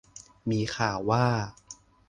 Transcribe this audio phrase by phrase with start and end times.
[0.49, 1.25] มีข่าวว่า